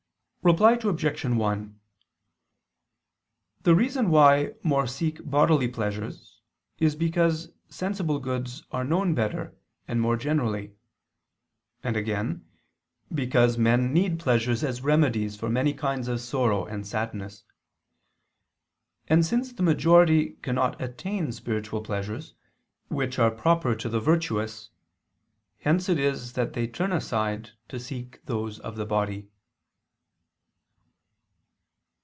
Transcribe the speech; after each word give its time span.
Reply 0.43 0.71
Obj. 0.81 1.23
1: 1.23 1.79
The 3.61 3.75
reason 3.75 4.09
why 4.09 4.53
more 4.63 4.87
seek 4.87 5.19
bodily 5.23 5.67
pleasures 5.67 6.41
is 6.79 6.95
because 6.95 7.51
sensible 7.69 8.17
goods 8.17 8.63
are 8.71 8.83
known 8.83 9.13
better 9.13 9.55
and 9.87 10.01
more 10.01 10.17
generally: 10.17 10.73
and, 11.83 11.95
again, 11.95 12.43
because 13.13 13.59
men 13.59 13.93
need 13.93 14.17
pleasures 14.19 14.63
as 14.63 14.81
remedies 14.81 15.35
for 15.35 15.47
many 15.47 15.75
kinds 15.75 16.07
of 16.07 16.19
sorrow 16.19 16.65
and 16.65 16.87
sadness: 16.87 17.43
and 19.07 19.23
since 19.23 19.53
the 19.53 19.61
majority 19.61 20.31
cannot 20.41 20.81
attain 20.81 21.31
spiritual 21.31 21.81
pleasures, 21.83 22.33
which 22.87 23.19
are 23.19 23.29
proper 23.29 23.75
to 23.75 23.87
the 23.87 23.99
virtuous, 23.99 24.71
hence 25.59 25.87
it 25.87 25.99
is 25.99 26.33
that 26.33 26.53
they 26.53 26.65
turn 26.65 26.91
aside 26.91 27.51
to 27.69 27.79
seek 27.79 28.25
those 28.25 28.57
of 28.61 28.75
the 28.75 28.87
body. 28.87 29.27